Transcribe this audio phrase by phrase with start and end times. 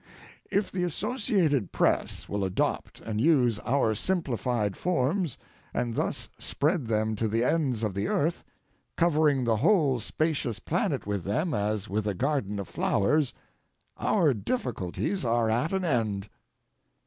[0.49, 5.37] If the Associated Press will adopt and use our simplified forms,
[5.75, 8.43] and thus spread them to the ends of the earth,
[8.97, 13.31] covering the whole spacious planet with them as with a garden of flowers,
[13.95, 16.29] our difficulties are at an end.